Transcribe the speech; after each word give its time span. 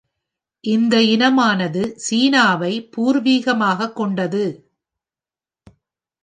இந்த 0.63 0.97
இனமானது 0.97 1.83
சீனாவை 1.95 2.89
பூர்வீகமாகக் 2.97 3.95
கொண்டது. 3.95 4.43